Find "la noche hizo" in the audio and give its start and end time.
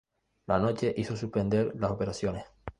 0.47-1.15